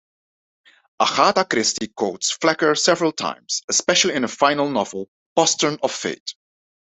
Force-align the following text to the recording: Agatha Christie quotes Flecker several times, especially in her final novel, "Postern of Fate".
Agatha 0.99 1.45
Christie 1.45 1.89
quotes 1.95 2.35
Flecker 2.35 2.75
several 2.75 3.11
times, 3.11 3.61
especially 3.69 4.15
in 4.15 4.23
her 4.23 4.27
final 4.27 4.67
novel, 4.67 5.07
"Postern 5.35 5.77
of 5.83 5.91
Fate". 5.91 6.33